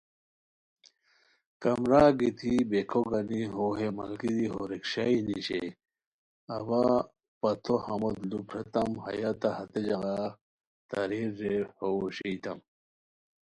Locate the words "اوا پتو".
6.55-7.75